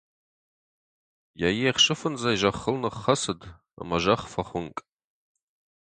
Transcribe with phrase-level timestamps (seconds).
[1.41, 3.41] Йӕ ехсы фындзӕй зӕххыл ныххӕцыд,
[3.81, 4.79] ӕмӕ зӕхх фӕхуынкъ.